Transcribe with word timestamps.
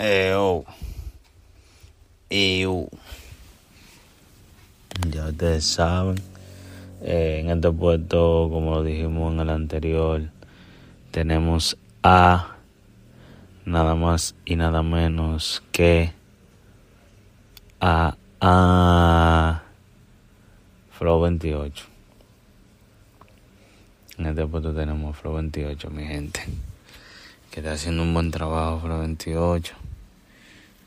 Ew. 0.00 0.64
Ew. 2.30 2.88
Ya 5.10 5.26
ustedes 5.26 5.64
saben, 5.64 6.22
eh, 7.02 7.40
en 7.40 7.50
este 7.50 7.72
puesto, 7.72 8.48
como 8.48 8.76
lo 8.76 8.84
dijimos 8.84 9.32
en 9.32 9.40
el 9.40 9.50
anterior, 9.50 10.22
tenemos 11.10 11.76
a 12.04 12.58
nada 13.64 13.96
más 13.96 14.36
y 14.44 14.54
nada 14.54 14.84
menos 14.84 15.64
que 15.72 16.12
a, 17.80 18.16
a 18.40 19.62
Flow 20.92 21.22
28. 21.22 21.86
En 24.18 24.26
este 24.26 24.46
puesto 24.46 24.72
tenemos 24.72 25.16
Flow 25.16 25.34
28, 25.34 25.90
mi 25.90 26.06
gente. 26.06 26.44
Que 27.50 27.58
está 27.58 27.72
haciendo 27.72 28.04
un 28.04 28.14
buen 28.14 28.30
trabajo, 28.30 28.78
Flow 28.78 29.00
28. 29.00 29.87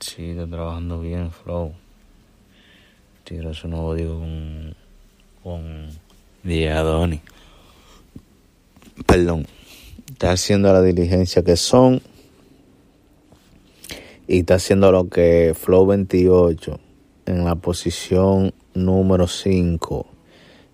sí, 0.00 0.30
está 0.30 0.46
trabajando 0.46 1.00
bien, 1.00 1.30
Flow. 1.30 1.72
Tira 3.24 3.54
su 3.54 3.68
nuevo 3.68 3.94
digo 3.94 4.18
con, 4.18 4.74
con 5.42 5.88
Diadoni. 6.42 7.20
Perdón. 9.06 9.46
Está 10.10 10.32
haciendo 10.32 10.72
la 10.72 10.82
diligencia 10.82 11.42
que 11.42 11.56
son. 11.56 12.02
Y 14.28 14.40
está 14.40 14.54
haciendo 14.54 14.92
lo 14.92 15.08
que 15.08 15.54
Flow 15.58 15.86
28 15.86 16.78
en 17.26 17.44
la 17.44 17.54
posición 17.56 18.54
número 18.74 19.26
5 19.26 20.06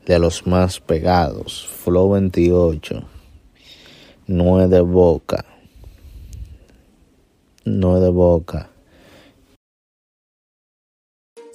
de 0.07 0.19
los 0.19 0.47
más 0.47 0.81
pegados. 0.81 1.67
Flow 1.67 2.11
28. 2.11 3.03
No 4.27 4.61
es 4.61 4.71
de 4.71 4.81
boca. 4.81 5.45
No 7.65 7.97
es 7.97 8.03
de 8.03 8.11
boca. 8.11 8.71